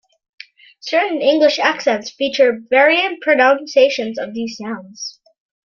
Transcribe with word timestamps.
Certain 0.79 1.21
English 1.21 1.59
accents 1.59 2.09
feature 2.09 2.57
variant 2.71 3.21
pronunciations 3.21 4.17
of 4.17 4.33
these 4.33 4.57
sounds. 4.57 5.19